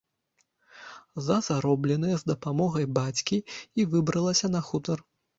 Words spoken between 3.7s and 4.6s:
і выбралася